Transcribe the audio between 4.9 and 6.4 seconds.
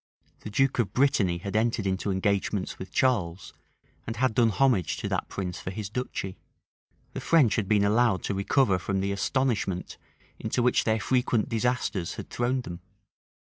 to that prince for his duchy.